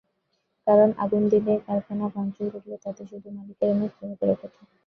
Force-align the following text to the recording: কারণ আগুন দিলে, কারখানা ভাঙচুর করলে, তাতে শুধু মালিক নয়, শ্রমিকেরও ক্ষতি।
কারণ 0.67 0.89
আগুন 0.97 1.23
দিলে, 1.31 1.53
কারখানা 1.67 2.05
ভাঙচুর 2.15 2.47
করলে, 2.53 2.75
তাতে 2.83 3.01
শুধু 3.09 3.27
মালিক 3.37 3.57
নয়, 3.71 3.91
শ্রমিকেরও 3.93 4.35
ক্ষতি। 4.39 4.59